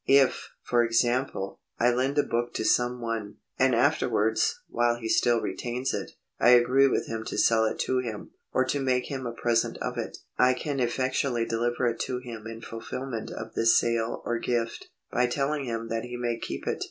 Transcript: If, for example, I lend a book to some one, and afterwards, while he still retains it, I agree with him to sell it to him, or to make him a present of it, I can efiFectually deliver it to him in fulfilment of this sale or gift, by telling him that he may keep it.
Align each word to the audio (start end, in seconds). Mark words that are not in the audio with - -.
If, 0.07 0.49
for 0.63 0.83
example, 0.83 1.59
I 1.79 1.91
lend 1.91 2.17
a 2.17 2.23
book 2.23 2.55
to 2.55 2.63
some 2.65 3.01
one, 3.01 3.35
and 3.59 3.75
afterwards, 3.75 4.59
while 4.67 4.95
he 4.95 5.07
still 5.07 5.39
retains 5.39 5.93
it, 5.93 6.13
I 6.39 6.49
agree 6.49 6.87
with 6.87 7.05
him 7.05 7.23
to 7.25 7.37
sell 7.37 7.65
it 7.65 7.77
to 7.81 7.99
him, 7.99 8.31
or 8.51 8.65
to 8.65 8.79
make 8.79 9.11
him 9.11 9.27
a 9.27 9.31
present 9.31 9.77
of 9.77 9.99
it, 9.99 10.17
I 10.39 10.55
can 10.55 10.79
efiFectually 10.79 11.47
deliver 11.47 11.85
it 11.85 11.99
to 11.99 12.17
him 12.17 12.47
in 12.47 12.61
fulfilment 12.63 13.29
of 13.29 13.53
this 13.53 13.77
sale 13.77 14.23
or 14.25 14.39
gift, 14.39 14.87
by 15.11 15.27
telling 15.27 15.65
him 15.65 15.87
that 15.89 16.05
he 16.05 16.17
may 16.17 16.39
keep 16.39 16.65
it. 16.65 16.79